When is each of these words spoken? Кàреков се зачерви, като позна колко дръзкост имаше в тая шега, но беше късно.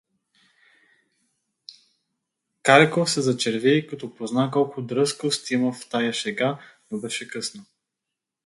Кàреков 2.63 3.09
се 3.11 3.21
зачерви, 3.27 3.87
като 3.87 4.13
позна 4.15 4.49
колко 4.51 4.81
дръзкост 4.81 5.51
имаше 5.51 5.85
в 5.85 5.89
тая 5.89 6.13
шега, 6.13 6.57
но 6.91 6.99
беше 6.99 7.27
късно. 7.27 7.63